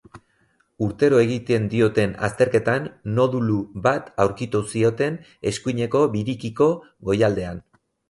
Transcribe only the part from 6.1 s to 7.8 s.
birikiko goialdean.